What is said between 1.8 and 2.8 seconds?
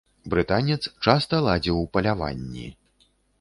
паляванні.